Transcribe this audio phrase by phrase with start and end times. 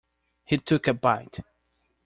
[0.45, 1.41] He took a bite.